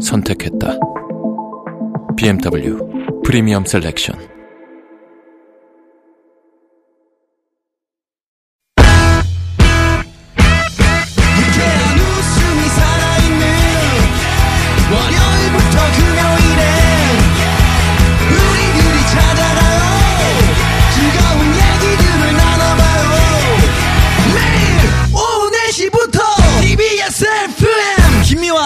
선택했다. 0.00 0.78
BMW 2.16 3.22
프리미엄 3.24 3.64
셀렉션. 3.64 4.29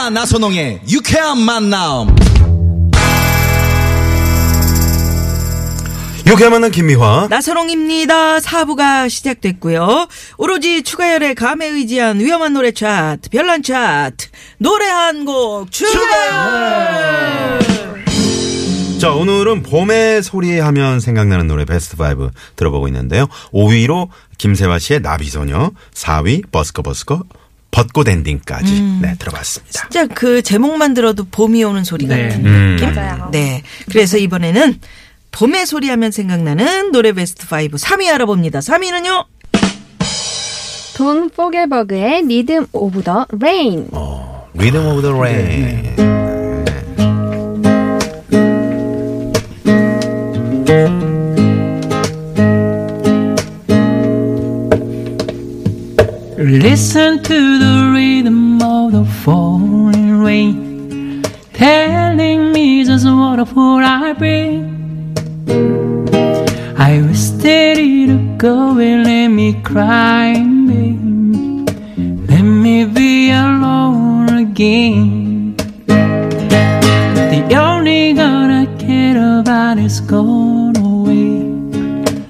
김미와 0.05 0.11
나선홍의 0.11 0.81
유쾌한 0.91 1.39
만남 1.41 2.15
유쾌한 6.27 6.53
만남 6.53 6.71
김미화. 6.71 7.29
나선홍입니다. 7.31 8.41
사부가 8.41 9.09
시작됐고요. 9.09 10.07
오로지 10.37 10.83
추가열의 10.83 11.35
감에 11.35 11.67
의지한 11.69 12.19
위험한 12.21 12.53
노래 12.55 12.73
차트, 12.73 13.31
별난 13.31 13.63
차트, 13.63 14.29
노래 14.59 14.87
한 14.87 15.25
곡 15.25 15.71
추가열! 15.71 17.61
자, 19.01 19.13
오늘은 19.13 19.63
봄의 19.63 20.23
소리 20.23 20.59
하면 20.59 21.01
생각나는 21.01 21.47
노래 21.47 21.65
베스트 21.65 21.97
5 22.01 22.31
들어보고 22.57 22.89
있는데요. 22.89 23.27
5위로 23.53 24.09
김세화 24.39 24.79
씨의 24.79 25.01
나비소녀, 25.01 25.71
4위 25.95 26.51
버스커버스커, 26.51 27.23
벚꽃 27.75 28.09
엔딩까지 28.09 28.83
네, 29.03 29.17
들어봤습니다. 29.19 29.89
진짜 29.91 30.07
그 30.07 30.43
제목만 30.43 30.95
들어도 30.95 31.25
봄이 31.25 31.65
오는 31.65 31.83
소리 31.83 32.07
같은 32.07 32.47
음. 32.47 32.77
느낌? 32.79 32.95
네. 33.33 33.63
그래서 33.91 34.17
이번에는 34.17 34.79
봄의 35.33 35.67
소리 35.67 35.89
하면 35.89 36.13
생각나는 36.13 36.93
노래 36.93 37.13
베스트 37.13 37.47
5 37.53 37.75
3위 37.77 38.15
알아봅니다. 38.15 38.61
3위는요? 38.61 39.27
댄 40.97 41.29
포겔버그의 41.31 42.27
Rhythm 42.27 42.69
of 42.71 43.03
the 43.03 43.27
Rain. 43.41 43.89
어, 43.91 44.49
Rhythm 44.55 44.87
of 44.87 45.03
the 45.03 45.13
Rain. 45.13 46.15
Listen 56.47 57.23
to 57.23 57.59
the 57.59 57.91
rhythm 57.95 58.61
of 58.61 58.93
the 58.93 59.07
falling 59.25 60.21
rain, 60.21 61.23
telling 61.55 62.53
me 62.53 62.85
just 62.85 63.07
what 63.07 63.39
a 63.39 63.47
fool 63.47 63.79
I've 63.79 64.19
been. 64.19 65.15
I 66.77 67.01
was 67.01 67.19
steady 67.19 68.07
to 68.09 68.19
go 68.37 68.79
and 68.79 69.05
let 69.05 69.29
me 69.29 69.55
cry, 69.63 70.35
babe. 70.69 71.67
Let 72.29 72.43
me 72.43 72.85
be 72.85 73.31
alone 73.31 74.29
again. 74.37 75.57
The 75.87 77.57
only 77.57 78.13
girl 78.13 78.51
I 78.51 78.67
care 78.79 79.41
about 79.41 79.79
is 79.79 79.99
gone 80.01 80.77
away. 80.77 81.41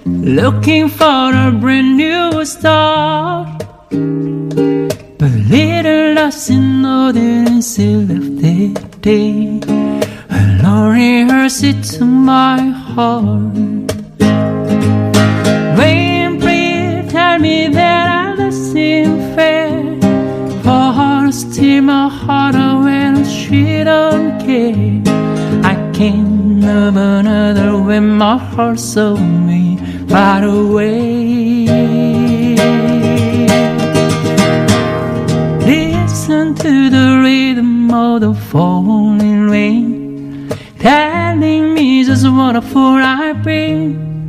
Looking 0.07 0.89
for 0.89 1.35
a 1.35 1.51
brand 1.51 1.97
new 1.97 2.45
start. 2.45 3.54
Northern 7.05 7.61
still 7.61 8.01
of 8.19 8.27
that 8.41 9.01
day. 9.03 9.61
A 10.31 10.41
lonely 10.63 11.29
hearse 11.29 11.63
it 11.63 11.83
to 11.95 12.05
my 12.07 12.61
heart. 12.93 13.57
Rain, 15.79 16.41
please 16.41 17.13
tell 17.13 17.39
me 17.39 17.69
that 17.69 18.07
I 18.39 18.49
seem 18.51 19.11
fair. 19.35 20.01
For 20.65 20.87
her 20.99 21.31
steal 21.31 21.83
my 21.83 22.09
heart 22.09 22.55
away, 22.55 23.03
and 23.11 23.27
she 23.27 23.85
don't 23.91 24.33
care. 24.47 25.03
I 25.73 25.75
can't 25.93 26.63
love 26.63 26.97
another 26.97 27.71
when 27.87 28.17
my 28.17 28.39
heart's 28.39 28.83
so 28.95 29.17
me 29.17 29.77
far 30.09 30.43
away. 30.43 31.24
Falling 38.55 39.51
rain, 39.51 40.49
telling 40.79 41.75
me 41.75 42.05
just 42.05 42.25
what 42.31 42.55
a 42.55 42.63
fool 42.63 43.03
I've 43.03 43.43
been. 43.43 44.29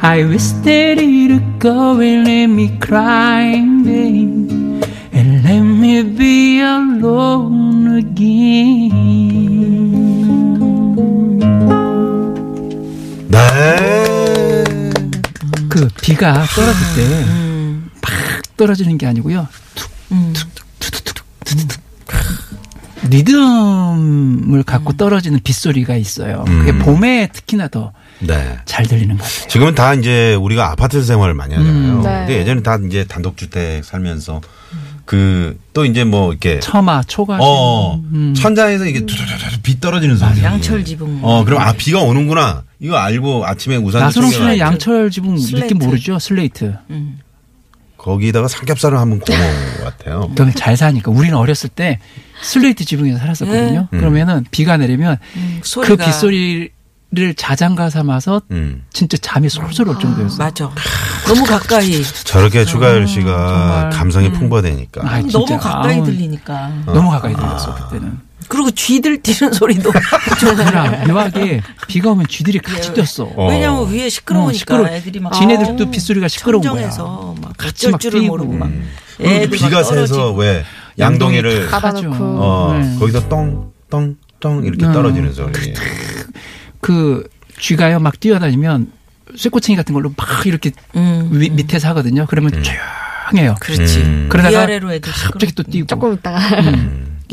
I 0.00 0.22
was 0.22 0.54
steady 0.54 1.26
to 1.26 1.40
go 1.58 1.98
and 1.98 2.24
let 2.24 2.46
me 2.46 2.78
cry 2.78 3.42
in 3.58 3.82
vain, 3.82 4.84
and 5.12 5.42
let 5.42 5.62
me 5.62 6.04
be 6.04 6.60
alone 6.60 7.98
again. 7.98 8.94
네. 13.30 14.92
그 15.68 15.88
비가 16.00 16.44
떨어질 16.54 16.80
때팍 16.94 18.56
떨어지는 18.56 18.96
게 18.96 19.08
아니고요. 19.08 19.48
툭툭툭툭툭 19.74 20.32
툭툭툭 20.32 20.59
리듬을 23.10 24.62
갖고 24.62 24.92
떨어지는 24.94 25.40
빗소리가 25.42 25.96
있어요. 25.96 26.44
그게 26.46 26.70
음. 26.72 26.78
봄에 26.80 27.28
특히나 27.32 27.68
더잘 27.68 27.92
네. 28.20 28.58
들리는 28.88 29.16
것 29.16 29.22
같아요. 29.24 29.48
지금은 29.48 29.74
다 29.74 29.94
이제 29.94 30.34
우리가 30.34 30.70
아파트 30.70 31.02
생활을 31.02 31.34
많이 31.34 31.54
하잖아요. 31.54 31.74
음. 31.98 32.02
네. 32.02 32.18
근데 32.20 32.38
예전에 32.38 32.62
다 32.62 32.78
이제 32.86 33.04
단독주택 33.04 33.84
살면서 33.84 34.40
그 35.04 35.58
또 35.72 35.84
이제 35.84 36.04
뭐 36.04 36.30
이렇게 36.30 36.58
처마, 36.60 37.02
초가. 37.04 37.38
어, 37.40 37.96
음. 38.12 38.34
천장에서 38.34 38.86
이게 38.86 39.00
두두두두 39.00 39.60
비 39.62 39.80
떨어지는 39.80 40.16
소리. 40.16 40.42
양철 40.42 40.84
지붕. 40.84 41.20
어, 41.22 41.44
그럼 41.44 41.60
아 41.60 41.72
비가 41.72 42.00
오는구나. 42.00 42.64
이거 42.80 42.96
알고 42.96 43.46
아침에 43.46 43.76
우산 43.76 44.00
나선홍 44.02 44.30
씨는 44.30 44.58
양철 44.58 45.10
지붕 45.10 45.38
슬레이트. 45.38 45.74
느낌 45.74 45.78
모르죠? 45.86 46.18
슬레이트. 46.18 46.74
거기다가 48.00 48.48
삼겹살을 48.48 48.98
한번 48.98 49.20
구워 49.20 49.38
먹은 49.38 49.76
것 49.76 49.84
같아요. 49.84 50.28
그건 50.30 50.54
잘 50.54 50.76
사니까. 50.76 51.10
우리는 51.10 51.36
어렸을 51.36 51.68
때 51.68 51.98
슬레이트 52.42 52.84
지붕에서 52.84 53.18
살았었거든요. 53.18 53.88
네. 53.92 53.98
그러면은 53.98 54.46
비가 54.50 54.76
내리면 54.78 55.18
그 55.60 55.68
소리가. 55.68 56.06
빗소리 56.06 56.70
를 57.12 57.34
자장가 57.34 57.90
삼아서 57.90 58.40
음. 58.52 58.84
진짜 58.92 59.16
잠이 59.20 59.48
솔솔 59.48 59.88
올 59.88 59.98
정도였어요. 59.98 60.38
맞아. 60.38 60.70
너무 61.26 61.44
가까이. 61.44 62.04
저렇게 62.04 62.64
추가열 62.64 63.08
씨가. 63.08 63.90
감성이 63.92 64.30
풍부하다니까. 64.30 65.00
아, 65.04 65.20
너무. 65.22 65.58
가까이 65.58 66.04
들리니까. 66.04 66.70
너무 66.86 67.10
가까이 67.10 67.34
들렸어 67.34 67.74
그때는. 67.74 68.16
그리고 68.48 68.70
쥐들 68.70 69.22
뛰는 69.22 69.52
소리도. 69.52 69.92
그러나 70.40 71.04
묘하게 71.06 71.62
비가 71.86 72.10
오면 72.10 72.26
쥐들이 72.28 72.58
같이 72.58 72.92
뛰었어. 72.92 73.24
어. 73.36 73.48
왜냐면 73.48 73.92
위에 73.92 74.08
시끄러우니까 74.08 74.50
어, 74.50 74.58
시끄러워. 74.58 74.88
애들이 74.88 75.20
막 75.20 75.32
지네들도 75.32 75.90
빗소리가 75.90 76.28
시끄러운 76.28 76.62
거야. 76.62 76.88
막 77.40 77.56
같이 77.56 77.88
막 77.90 78.00
줄을 78.00 78.20
뛰고. 78.20 78.36
모르고 78.36 78.52
막. 78.54 78.66
음. 78.66 78.90
비가 79.52 79.82
떨어지고. 79.82 80.32
왜 80.36 80.64
양동이를 80.98 81.68
받아놓고. 81.68 82.24
어, 82.24 82.78
네. 82.78 82.96
거기다 82.98 83.28
똥똥똥 83.28 84.64
이렇게 84.64 84.86
음. 84.86 84.92
떨어지는 84.92 85.32
소리. 85.32 85.52
그 86.80 87.28
쥐가요 87.60 88.00
막 88.00 88.18
뛰어다니면 88.18 88.90
쇠꼬챙이 89.36 89.76
같은 89.76 89.92
걸로 89.94 90.12
막 90.16 90.46
이렇게 90.46 90.72
음. 90.96 91.28
위- 91.32 91.50
밑에서 91.50 91.88
하거든요. 91.88 92.26
그러면 92.28 92.50
조용해요. 92.62 93.54
그렇지. 93.60 93.98
음. 94.00 94.26
그러다가 94.30 94.58
위아래로 94.58 94.92
애들 94.94 95.12
갑자기 95.12 95.52
또 95.54 95.62
뛰고. 95.62 95.86
조금 95.86 96.14
있다가. 96.14 96.38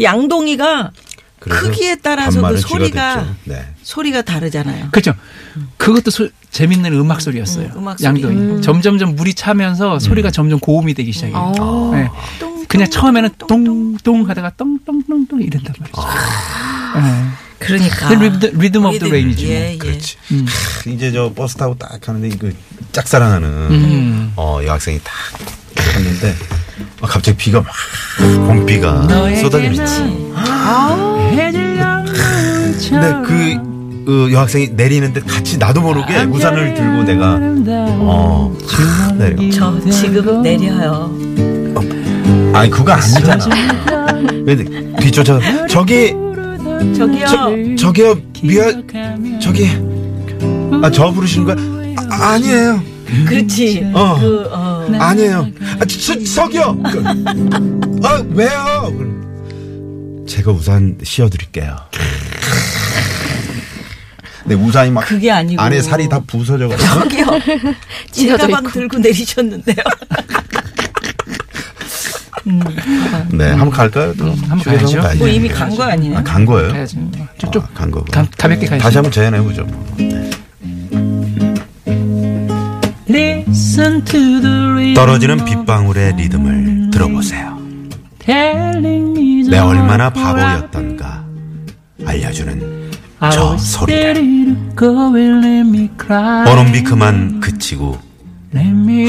양동이가 0.01 0.91
크기에 1.39 1.95
따라서 2.01 2.41
그 2.47 2.57
소리가. 2.57 3.35
네. 3.45 3.65
소리가 3.83 4.21
다르잖아요. 4.23 4.89
그렇죠. 4.91 5.13
그것도 5.77 6.11
소- 6.11 6.29
재밌는 6.51 6.93
음악 6.93 7.21
소리였어요. 7.21 7.67
음, 7.67 7.77
음악 7.77 7.99
소리. 7.99 8.05
양동이. 8.05 8.61
점점점 8.61 9.15
물이 9.15 9.33
차면서 9.35 9.99
소리가 9.99 10.31
점점 10.31 10.59
고음이 10.59 10.93
되기 10.93 11.11
시작해요. 11.11 11.53
어. 11.59 11.91
네. 11.93 12.09
그냥 12.67 12.89
처음에는 12.89 13.29
똥똥 13.47 14.27
하다가 14.29 14.51
똥똥똥똥 14.57 15.41
이런단 15.41 15.73
말이죠. 15.79 16.01
예. 16.97 17.47
그러니까. 17.59 18.07
그 18.09 18.13
리듬, 18.15 18.59
Rhythm 18.59 18.85
of 18.85 18.99
the 18.99 19.05
rhythm, 19.05 19.11
Rain이지. 19.11 19.45
뭐. 19.45 19.53
예, 19.55 19.73
예. 19.73 19.77
그렇지. 19.77 20.17
크, 20.83 20.89
이제 20.89 21.11
저 21.11 21.31
버스 21.33 21.55
타고 21.55 21.75
딱 21.77 21.99
가는데 22.01 22.35
그 22.37 22.53
짝사랑하는 22.91 23.47
음. 23.49 24.33
어 24.35 24.59
여학생이 24.65 24.99
딱 25.03 25.13
갔는데 25.93 26.35
어, 27.01 27.07
갑자기 27.07 27.37
비가 27.37 27.61
막 27.61 27.71
봄비가 28.47 29.07
쏟아지고 29.41 29.75
근데 32.89 33.13
그 33.25 33.77
어, 34.09 34.31
여학생이 34.31 34.69
내리는데 34.69 35.21
같이 35.21 35.57
나도 35.57 35.81
모르게 35.81 36.23
우산을 36.23 36.73
들고 36.75 37.03
내가 37.03 37.39
어 37.99 38.55
내려. 39.17 39.51
저 39.51 39.79
지금 39.89 40.41
내려요. 40.41 41.11
아니 42.53 42.69
그거 42.69 42.93
아니잖아. 42.93 43.45
근데 44.45 44.63
뒤쫓아 45.01 45.39
저기 45.69 46.13
저기요. 46.97 47.25
저, 47.27 47.49
저기요 47.77 48.15
미안 48.43 48.87
저기 49.41 49.67
아 50.81 50.89
저 50.91 51.11
부르시는 51.11 51.45
거야? 51.45 51.55
아, 52.11 52.33
아니에요. 52.33 52.81
그렇지. 53.27 53.89
어. 53.93 54.17
그, 54.19 54.47
어. 54.51 54.66
아니에요. 54.95 55.47
아, 55.79 55.85
저, 55.85 56.23
저기요. 56.23 56.77
그, 56.83 57.03
아, 58.03 58.23
왜요? 58.29 58.93
그럼 58.95 60.25
제가 60.27 60.51
우산 60.51 60.97
씌워드릴게요. 61.03 61.75
네, 64.45 64.55
우산이 64.55 64.91
막 64.91 65.01
그게 65.05 65.29
아니고. 65.31 65.61
안에 65.61 65.81
살이 65.81 66.07
다 66.07 66.19
부서져가지고. 66.25 66.89
저기요. 67.01 67.25
제 67.45 67.75
찢어져 68.11 68.47
가방 68.47 68.63
있고. 68.63 68.71
들고 68.71 68.97
내리셨는데요. 68.99 69.75
네, 73.31 73.49
한번 73.49 73.69
갈까요? 73.71 74.13
또? 74.17 74.25
한번 74.31 74.59
휴게소 74.59 74.77
가야죠. 74.85 75.01
가야죠. 75.01 75.17
뭐 75.19 75.27
이미 75.27 75.49
간 75.49 75.69
거 75.69 75.83
아니에요? 75.83 76.17
아, 76.17 76.23
간 76.23 76.45
거예요? 76.45 76.71
가야지. 76.71 76.97
쭉쭉 77.39 77.61
아, 77.63 77.67
간 77.73 77.91
거고. 77.91 78.05
가, 78.05 78.25
가볍게 78.37 78.65
가야지. 78.67 78.81
다시 78.83 78.97
한번 78.97 79.11
재연해 79.11 79.41
보죠. 79.41 79.65
뭐. 79.65 79.95
Listen 79.99 80.31
떨어지는 84.95 85.45
빗방울의 85.45 86.15
리듬을 86.17 86.89
들어보세요. 86.91 87.57
내 89.49 89.57
얼마나 89.59 90.09
바보였던가 90.09 91.23
알려주는 92.05 92.91
저 93.31 93.57
소리를. 93.57 94.55
보름비 96.45 96.83
그만 96.83 97.39
그치고 97.39 97.97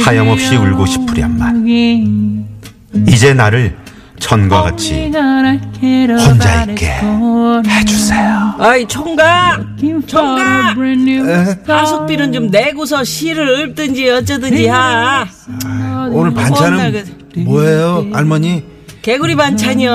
하염없이 0.05 0.57
울고 0.57 0.87
싶으련만. 0.87 1.67
이제 3.07 3.35
나를 3.35 3.77
천과 4.19 4.63
같이 4.63 5.11
혼자 6.19 6.65
있게 6.65 6.91
해주세요. 7.67 8.55
아이, 8.59 8.87
총각! 8.87 9.65
총각! 10.07 10.77
가속비는 11.67 12.33
좀 12.33 12.51
내고서 12.51 13.05
시를 13.05 13.69
읊든지 13.71 14.11
어쩌든지 14.11 14.67
하. 14.67 15.27
오늘 16.11 16.35
반찬은 16.35 17.05
그- 17.35 17.39
뭐예요, 17.41 18.07
할머니? 18.13 18.65
개구리 19.03 19.37
반찬이요? 19.37 19.91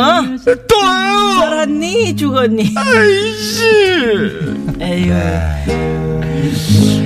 또요! 0.45 1.39
살았니? 1.39 2.15
죽었니? 2.15 2.73
아이씨! 2.75 4.62
에휴. 4.81 5.13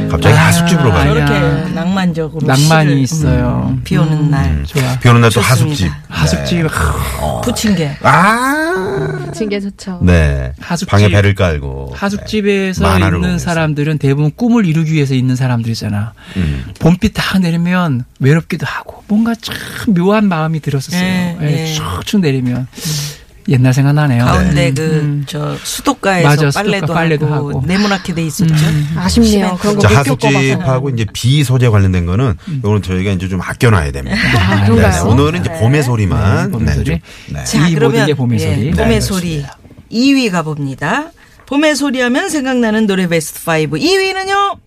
갑자기 0.09 0.35
하숙집으로 0.35 0.91
가요. 0.91 1.13
저렇게 1.13 1.33
아니야. 1.33 1.67
낭만적으로. 1.73 2.47
낭만이 2.47 2.89
시를, 2.89 3.01
있어요. 3.01 3.67
음, 3.69 3.81
비 3.83 3.97
오는 3.97 4.31
날. 4.31 4.63
좋아. 4.65 4.97
비 4.99 5.09
오는 5.09 5.19
날 5.21 5.29
또. 5.31 5.41
하숙집. 5.41 5.91
하숙집 6.07 6.65
부친 7.43 7.75
게. 7.75 7.95
아! 8.01 9.29
징계 9.33 9.59
좋죠. 9.59 9.99
네. 10.01 10.53
하숙집. 10.59 10.89
방에 10.89 11.09
배를 11.09 11.35
깔고. 11.35 11.93
하숙집에서 11.95 12.87
네. 12.87 12.93
있는 13.05 13.11
보면서. 13.11 13.45
사람들은 13.45 13.97
대부분 13.97 14.31
꿈을 14.35 14.65
이루기 14.65 14.93
위해서 14.93 15.13
있는 15.13 15.35
사람들이잖아. 15.35 16.13
음. 16.37 16.65
봄비 16.79 17.11
딱 17.13 17.39
내리면 17.39 18.05
외롭기도 18.19 18.65
하고 18.65 19.03
뭔가 19.07 19.33
참 19.39 19.55
묘한 19.93 20.27
마음이 20.29 20.61
들었었어요. 20.61 21.01
예, 21.01 21.37
예, 21.41 21.69
예. 21.69 21.73
쭉쭉 21.73 22.21
내리면 22.21 22.67
옛날 23.49 23.73
생각나네요. 23.73 24.25
가운데 24.25 24.69
음, 24.69 24.75
그, 24.75 24.81
음. 24.81 25.23
저, 25.25 25.55
수도가에서 25.63 26.27
맞아, 26.27 26.49
빨래도, 26.59 26.85
수도가 26.87 26.93
빨래도 26.99 27.25
하고, 27.27 27.49
하고. 27.49 27.63
네모나게 27.65 28.13
돼 28.13 28.23
있었죠. 28.25 28.53
아쉽네요. 28.97 29.57
그런 29.61 29.79
자, 29.79 29.87
거. 29.87 29.95
하숙집하고 29.95 30.89
이제 30.89 31.05
비 31.13 31.43
소재 31.43 31.69
관련된 31.69 32.05
거는 32.05 32.35
요거는 32.63 32.81
저희가 32.81 33.11
이제 33.11 33.27
좀 33.29 33.39
아껴놔야 33.41 33.91
됩니다. 33.91 34.17
아, 34.17 34.55
네, 34.61 34.65
그런가요? 34.65 35.03
오늘은 35.05 35.39
이제 35.41 35.51
봄의 35.59 35.83
소리만. 35.83 36.51
봄의 36.51 36.65
네, 36.67 36.73
소리. 36.73 36.85
좀, 36.85 36.99
네. 37.33 37.43
자, 37.45 37.67
이 37.67 37.73
그러면 37.73 38.15
봄의 38.15 38.39
예, 38.39 38.55
소리. 38.55 38.71
봄의 38.71 38.89
네, 38.89 39.01
소리 39.01 39.45
2위 39.91 40.29
가봅니다. 40.31 41.11
봄의 41.45 41.75
소리 41.77 42.01
하면 42.01 42.29
생각나는 42.29 42.85
노래 42.87 43.07
베스트 43.07 43.39
5. 43.49 43.53
2위는요? 43.77 44.57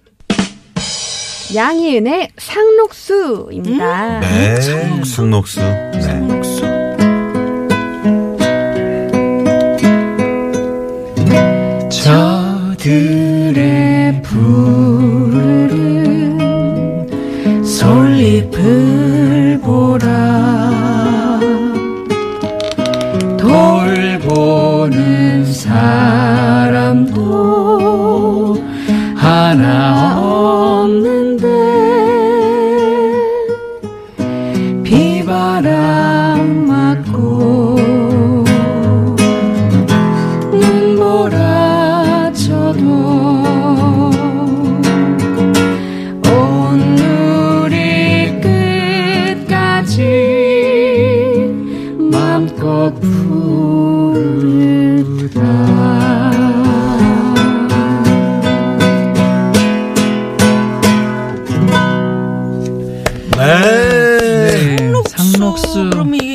양희은의 1.55 2.31
상록수입니다. 2.39 4.21
네, 4.21 4.61
상록수. 5.05 5.61
네. 5.61 6.01
저 6.01 6.80
들의 12.81 14.23
푸르른 14.23 15.69
솔잎을 17.63 19.00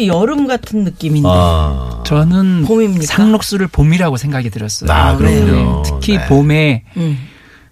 여름 0.08 0.48
같은 0.48 0.84
느낌인데. 0.84 1.28
아. 1.32 2.04
저는 2.06 2.66
봄입니까? 2.66 3.06
상록수를 3.06 3.68
봄이라고 3.68 4.18
생각이 4.18 4.50
들었어요. 4.50 4.92
아, 4.92 5.16
그럼요. 5.18 5.84
특히 5.86 6.18
네. 6.18 6.26
봄에 6.28 6.84
음. 6.98 7.18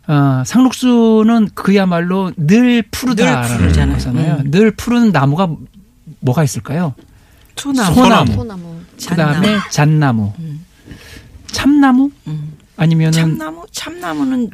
어, 0.07 0.43
상록수는 0.45 1.49
그야말로 1.53 2.31
늘 2.35 2.83
푸르다라는. 2.91 3.67
거잖아요. 3.67 4.37
음. 4.45 4.51
늘 4.51 4.71
푸른 4.71 5.11
나무가 5.11 5.47
뭐가 6.19 6.43
있을까요? 6.43 6.93
소나무. 7.55 7.95
소나무. 7.95 8.33
소나무. 8.33 8.75
그 9.07 9.15
다음에 9.15 9.57
잣나무, 9.69 10.33
참나무 11.51 12.09
음. 12.27 12.53
아니면은 12.77 13.11
참나무? 13.13 13.65
참나무는 13.71 14.49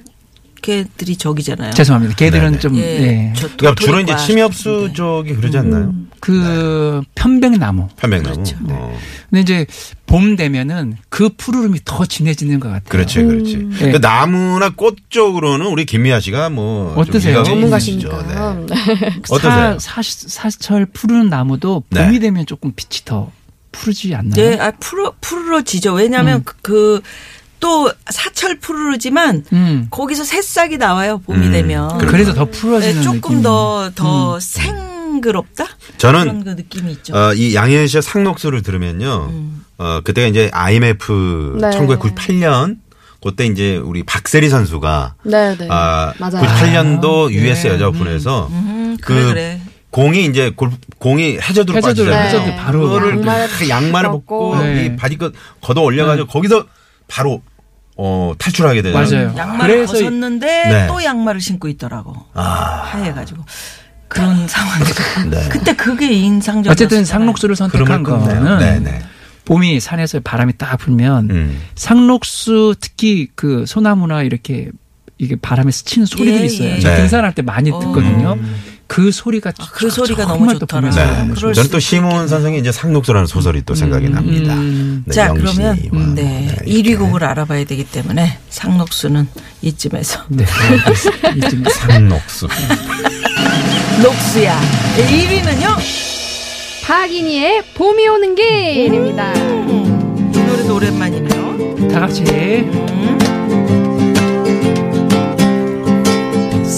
걔들이 0.62 1.16
저기잖아요. 1.16 1.74
죄송합니다. 1.74 2.16
걔들은 2.16 2.46
네네. 2.52 2.60
좀 2.60 2.76
예. 2.78 2.82
네. 2.82 3.34
저 3.36 3.48
그러니까 3.56 3.84
주로 3.84 4.00
이제 4.02 4.16
침엽수. 4.18 4.92
쪽이 4.94 5.36
그러지 5.36 5.58
않나요? 5.58 5.94
그 6.22 7.02
편백나무. 7.16 7.88
편백나무. 7.98 8.36
그렇죠. 8.36 8.56
어. 8.70 8.98
근데 9.30 9.42
이제 9.42 9.66
봄 10.06 10.36
되면은 10.36 10.98
그 11.10 11.30
푸르름이 11.30 11.80
더 11.86 12.06
진해지는 12.06 12.60
것 12.60 12.68
같아요. 12.70 12.84
그렇지, 12.90 13.24
그렇지. 13.24 13.58
네. 13.80 13.92
그 13.92 14.02
나무나 14.02 14.70
꽃 14.70 14.98
쪽으로는 15.10 15.68
우리 15.68 15.86
김미아 15.86 16.20
씨가 16.20 16.50
뭐. 16.50 16.94
좀 16.94 17.02
어떠세요? 17.04 17.42
있으시죠. 17.42 18.10
네. 18.28 18.34
사, 19.26 19.36
어떠세요? 19.36 19.78
사, 19.80 20.02
사 20.04 20.50
철 20.60 20.86
푸르는 20.88 21.30
나무도 21.30 21.84
네. 21.90 22.06
봄이 22.06 22.20
되면 22.20 22.46
조금 22.46 22.72
빛이 22.76 23.04
더 23.06 23.32
푸르지 23.72 24.14
않나요? 24.16 24.34
네, 24.34 24.60
아, 24.60 24.72
푸르, 24.72 25.12
푸르러지죠. 25.22 25.94
왜냐하면 25.94 26.44
그, 26.44 26.56
그, 26.62 27.02
또 27.60 27.92
사철 28.10 28.58
푸르르지만 28.60 29.44
음. 29.54 29.88
거기서 29.92 30.24
새싹이 30.24 30.78
나와요. 30.78 31.20
봄이 31.26 31.48
음, 31.48 31.52
되면. 31.52 31.98
그래요. 31.98 32.12
그래서 32.12 32.34
더 32.34 32.46
푸르지는 32.46 32.96
네, 32.96 33.02
조금 33.02 33.20
느낌. 33.22 33.42
더, 33.44 33.92
더 33.96 34.36
음. 34.36 34.40
생그럽다? 35.20 35.66
저는 35.98 36.22
그런 36.22 36.44
그 36.44 36.50
느낌이 36.52 36.92
있죠. 36.94 37.16
어, 37.16 37.34
이 37.34 37.56
양현 37.56 37.88
씨의 37.88 38.02
상록수를 38.02 38.62
들으면요. 38.62 39.28
음. 39.30 39.66
어, 39.78 40.02
그때가 40.04 40.28
이제 40.28 40.50
IMF 40.54 41.58
네. 41.62 41.70
1998년 41.70 42.78
그때 43.24 43.46
이제 43.46 43.76
우리 43.78 44.04
박세리 44.04 44.50
선수가 44.50 45.16
네, 45.24 45.58
네. 45.58 45.68
아, 45.70 46.14
맞아요. 46.20 46.42
98년도 46.46 47.32
US 47.32 47.68
네. 47.68 47.74
여자 47.74 47.88
오픈에서 47.90 48.48
음, 48.52 48.98
그 49.02 49.14
그래, 49.14 49.28
그래. 49.30 49.62
공이 49.92 50.26
이제 50.26 50.52
골 50.56 50.72
공이 51.00 51.38
해저드로 51.40 51.78
해저드로, 51.78 52.12
빠지잖아요. 52.12 52.26
해저드 52.28 52.56
바로 52.56 52.82
그거를 52.82 53.10
양말을 53.18 53.48
그 53.58 53.70
양말을 53.70 54.10
벗고 54.12 54.52
벗고. 54.52 54.64
네. 54.64 54.86
이 54.86 54.96
바디컷 54.96 55.34
걷어 55.62 55.82
올려가지고 55.82 56.28
거기서 56.28 56.66
바로 57.08 57.42
어 57.98 58.34
탈출하게 58.38 58.82
되잖아요. 58.84 59.34
맞아요. 59.34 59.38
양말을 59.38 59.86
벗었는데 59.88 60.46
네. 60.46 60.88
또 60.88 61.04
양말을 61.04 61.42
신고 61.42 61.68
있더라고. 61.68 62.16
아. 62.34 62.42
하얘가지고 62.86 63.44
그런 64.10 64.48
상황에서 64.48 65.30
네. 65.30 65.50
그때 65.50 65.76
그게 65.76 66.12
인상적. 66.12 66.72
어쨌든 66.72 67.06
상록수를 67.06 67.56
선택한 67.56 68.04
그러면 68.04 68.22
끝내요. 68.28 68.44
거는 68.44 68.60
네 68.60 68.80
네. 68.80 69.02
봄이 69.46 69.80
산에서 69.80 70.20
바람이 70.20 70.54
딱 70.58 70.78
불면 70.78 71.30
음. 71.30 71.62
상록수 71.76 72.76
특히 72.82 73.28
그 73.36 73.66
소나무나 73.66 74.24
이렇게 74.24 74.70
이게 75.20 75.36
바람에 75.36 75.70
스치는 75.72 76.06
소리들이 76.08 76.40
예, 76.42 76.46
있어요. 76.46 76.70
예. 76.70 76.80
저 76.80 76.90
네. 76.90 76.96
등산할 76.98 77.36
때 77.36 77.42
많이 77.42 77.70
어. 77.70 77.80
듣거든요. 77.80 78.38
그 78.88 79.12
소리가 79.12 79.52
그 79.74 79.90
소리가 79.92 80.26
너무. 80.26 80.48
보면서 80.48 81.06
네. 81.06 81.54
저는 81.54 81.70
또 81.70 81.78
심은 81.80 82.28
선생의 82.28 82.60
이제 82.62 82.72
상록수라는 82.72 83.28
소설이 83.28 83.62
또 83.64 83.76
생각이 83.76 84.10
납니다. 84.10 84.56
네, 84.56 85.12
자 85.14 85.32
그러면. 85.32 85.78
음, 85.94 86.16
네, 86.16 86.48
네, 86.48 86.66
1위 86.66 86.98
곡을 86.98 87.24
알아봐야 87.24 87.66
되기 87.66 87.84
때문에 87.84 88.40
상록수는 88.50 89.28
이쯤에서 89.62 90.22
네. 90.30 90.44
이쯤 91.38 91.64
상록수. 91.70 92.48
녹수야. 94.02 94.60
1위는요? 94.98 95.78
박인희의 96.88 97.64
봄이 97.76 98.08
오는 98.08 98.34
길입니다. 98.34 99.34
이 99.36 100.40
노래도 100.48 100.76
오랜만이네요. 100.78 101.90
다 101.92 102.00
같이 102.00 102.24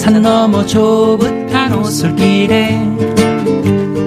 산 0.02 0.20
너머 0.20 0.66
좁은 0.66 1.48
오솔길에 1.78 2.76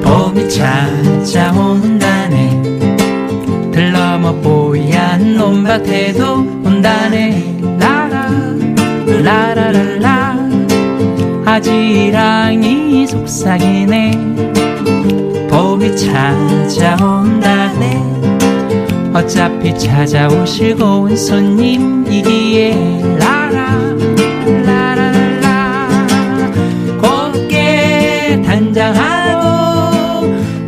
봄이 0.04 0.50
찾아온다네. 0.50 2.62
들러머 3.72 4.36
뽀얀 4.42 5.38
논밭에도 5.38 6.40
온다네. 6.66 7.62
라라 7.80 8.30
라라랄라. 9.08 10.38
아지랑이 11.46 13.08
속삭이네. 13.08 14.12
봄이 15.50 15.96
찾아온다네. 15.96 18.04
어차피 19.14 19.74
찾아오실 19.78 20.76
고운 20.76 21.16
손님이기에 21.16 23.16
라라 23.18 23.45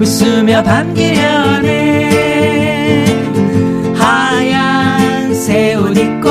웃으며 0.08 0.64
반기려 0.64 1.60
네 1.60 3.06
하얀 3.94 5.36
새 5.36 5.74
옷 5.76 5.98
입고 5.98 6.30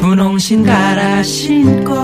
분홍신 0.00 0.62
갈아 0.62 1.20
신고 1.24 1.96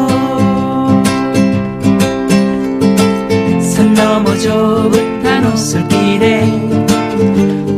산 3.61 3.95
너머 3.95 4.37
좁은 4.37 5.25
한 5.25 5.47
오솔길에 5.53 6.51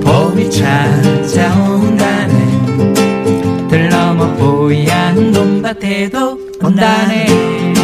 봄이 0.03 0.51
찾아온다네 0.51 2.35
들러머 3.69 4.35
뽀얀 4.37 5.31
논밭에도 5.33 6.39
온다네 6.63 7.27
네. 7.27 7.76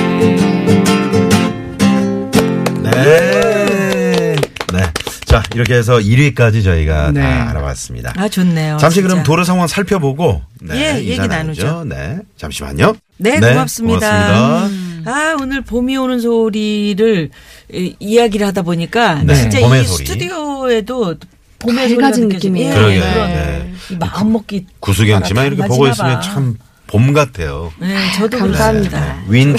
이렇게 5.55 5.75
해서 5.75 5.99
1위까지 5.99 6.65
저희가 6.65 7.13
네. 7.13 7.21
다 7.21 7.51
알아봤습니다. 7.51 8.13
아 8.17 8.29
좋네요. 8.29 8.77
잠시 8.79 8.97
진짜. 8.97 9.09
그럼 9.09 9.25
도로 9.25 9.45
상황 9.45 9.67
살펴보고 9.67 10.43
네, 10.61 10.97
예, 10.97 11.05
얘기 11.05 11.17
나누죠. 11.19 11.65
나누죠. 11.67 11.85
네. 11.89 12.19
잠시만요. 12.37 12.95
네, 13.19 13.39
고맙습니다. 13.41 14.27
고맙습니다. 14.29 15.11
아, 15.11 15.37
오늘 15.41 15.63
봄이 15.63 15.97
오는 15.97 16.21
소리를 16.21 17.31
이, 17.73 17.97
이야기를 17.99 18.47
하다 18.49 18.63
보니까 18.63 19.23
네, 19.25 19.35
진짜 19.35 19.61
봄의 19.61 19.83
이 19.83 19.85
소리. 19.87 20.07
스튜디오에도 20.07 21.17
봄의 21.59 21.89
소리가. 21.91 22.11
느낌이에요. 22.11 22.75
그러게요. 22.75 23.01
그런 23.01 23.29
네. 23.29 23.73
이 23.91 23.97
마음 23.97 24.33
먹기 24.33 24.67
구수경 24.81 25.25
씨만 25.25 25.47
이렇게 25.47 25.63
보고 25.67 25.87
있으면 25.89 26.15
봐. 26.15 26.21
참 26.21 26.57
봄 26.93 27.15
같아요. 27.15 27.73
네, 27.79 27.97
저도 28.19 28.37
감사합니다. 28.39 29.25
그렇습니다. 29.25 29.25
윈, 29.27 29.57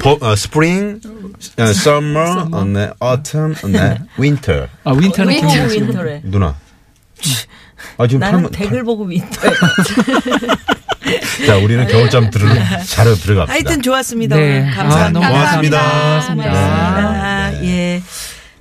보, 0.00 0.18
어, 0.20 0.36
스프링, 0.36 1.00
어, 1.58 1.62
summer, 1.62 2.44
어, 2.52 2.64
네, 2.66 2.90
autumn, 3.02 3.54
어, 3.62 3.68
네, 3.68 3.98
winter. 4.18 4.68
아 4.84 4.92
winter는 4.92 5.32
winter, 5.32 5.46
김미화 5.48 5.68
씨 5.70 5.80
winter래. 5.80 6.20
누나. 6.24 6.54
아, 7.96 8.06
지금 8.06 8.20
나는 8.20 8.42
팔, 8.42 8.50
댁을 8.50 8.84
보고 8.84 9.04
winter에. 9.04 9.50
자, 11.46 11.56
우리는 11.56 11.86
겨울잠 11.88 12.28
들으러, 12.30 12.52
자러 12.86 13.14
들어갑시다. 13.14 13.50
하여튼 13.50 13.80
좋았습니다. 13.80 14.36
네. 14.36 14.60
오늘 14.60 14.70
아, 14.70 14.74
감사합니다. 14.74 15.28
고맙습니다. 15.30 15.82
고맙습니다. 15.82 16.50
아, 16.52 17.52
예. 17.62 18.02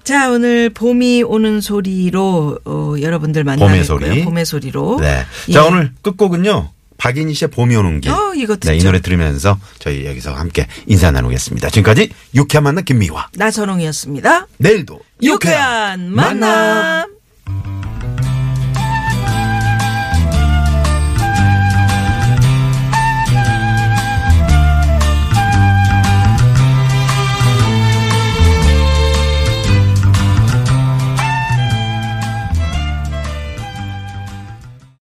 자, 0.05 0.31
오늘 0.31 0.69
봄이 0.69 1.23
오는 1.23 1.59
소리로 1.59 2.59
어, 2.63 2.93
여러분들 3.01 3.43
만나고요. 3.43 3.67
봄의 3.67 3.83
소리. 3.83 4.23
봄의 4.23 4.45
소리로. 4.45 4.99
네. 5.01 5.25
예. 5.49 5.51
자, 5.51 5.65
오늘 5.65 5.91
끝곡은요. 6.01 6.69
박인희 7.03 7.33
씨의 7.33 7.49
봄이 7.51 7.75
오는 7.75 7.99
길. 7.99 8.13
어, 8.13 8.33
이거 8.33 8.55
네, 8.55 8.75
이 8.75 8.77
듣죠. 8.77 8.87
노래 8.87 9.01
들으면서 9.01 9.59
저희 9.77 10.05
여기서 10.05 10.33
함께 10.33 10.67
인사 10.87 11.11
나누겠습니다. 11.11 11.69
지금까지 11.69 12.09
유쾌한 12.33 12.63
만남 12.63 12.85
김미화. 12.85 13.27
나선홍이었습니다. 13.35 14.47
내일도 14.57 15.01
유쾌한 15.21 16.13
만남. 16.13 17.13